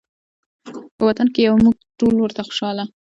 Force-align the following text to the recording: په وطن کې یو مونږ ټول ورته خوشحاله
په 0.95 1.03
وطن 1.09 1.27
کې 1.33 1.41
یو 1.47 1.55
مونږ 1.63 1.75
ټول 1.99 2.15
ورته 2.19 2.41
خوشحاله 2.47 2.83